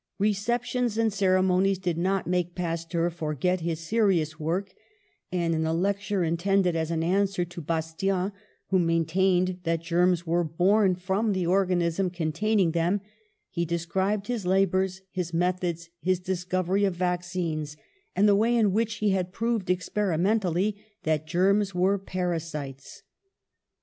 [0.17, 4.73] Receptions and ceremonies did not make Pas teur forget his serious work;
[5.31, 8.31] and in a lecture intended as an answer to Bastian,
[8.69, 12.99] who main tained that germs were born from the organism containing them,
[13.51, 17.77] he described his labours, his methods, his discovery of vaccines,
[18.15, 23.03] and the way in which he had proved experimentally tha+' germs were parasites.